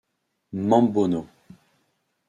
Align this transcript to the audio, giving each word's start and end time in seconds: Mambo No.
Mambo 0.69 1.03
No. 1.11 1.21